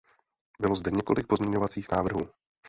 [0.59, 2.29] Bylo zde několik pozměňovacích návrhů.